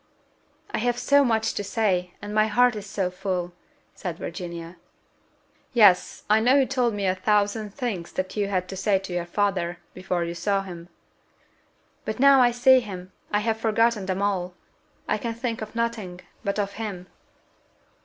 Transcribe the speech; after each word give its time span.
"I 0.71 0.79
have 0.79 0.97
so 0.97 1.23
much 1.23 1.53
to 1.53 1.63
say, 1.63 2.15
and 2.23 2.33
my 2.33 2.47
heart 2.47 2.75
is 2.75 2.87
so 2.87 3.11
full!" 3.11 3.53
said 3.93 4.17
Virginia. 4.17 4.77
"Yes, 5.73 6.23
I 6.27 6.39
know 6.39 6.55
you 6.55 6.65
told 6.65 6.95
me 6.95 7.05
of 7.05 7.17
a 7.17 7.21
thousand 7.21 7.75
things 7.75 8.11
that 8.13 8.35
you 8.35 8.47
had 8.47 8.67
to 8.69 8.75
say 8.75 8.97
to 8.97 9.13
your 9.13 9.27
father, 9.27 9.77
before 9.93 10.23
you 10.23 10.33
saw 10.33 10.63
him." 10.63 10.89
"But 12.03 12.19
now 12.19 12.41
I 12.41 12.49
see 12.49 12.79
him, 12.79 13.11
I 13.31 13.41
have 13.41 13.59
forgotten 13.59 14.07
them 14.07 14.23
all. 14.23 14.55
I 15.07 15.19
can 15.19 15.35
think 15.35 15.61
of 15.61 15.75
nothing 15.75 16.21
but 16.43 16.57
of 16.57 16.71
him." 16.73 17.05